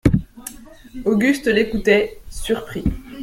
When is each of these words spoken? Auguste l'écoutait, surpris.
Auguste 1.05 1.45
l'écoutait, 1.45 2.17
surpris. 2.27 2.83